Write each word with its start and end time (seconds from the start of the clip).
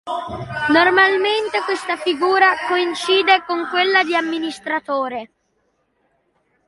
Normalmente 0.71 1.61
questa 1.63 1.95
figura 1.95 2.55
coincide 2.67 3.43
con 3.45 3.67
quella 3.69 4.03
di 4.03 4.15
amministratore. 4.15 5.29